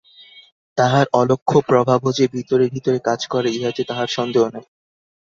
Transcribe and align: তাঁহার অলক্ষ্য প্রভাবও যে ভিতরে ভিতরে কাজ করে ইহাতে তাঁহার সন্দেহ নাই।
তাঁহার 0.77 1.05
অলক্ষ্য 1.13 1.57
প্রভাবও 1.69 2.09
যে 2.11 2.25
ভিতরে 2.27 2.65
ভিতরে 2.67 2.99
কাজ 2.99 3.19
করে 3.27 3.47
ইহাতে 3.51 3.81
তাঁহার 3.83 4.09
সন্দেহ 4.17 4.43
নাই। 4.53 4.65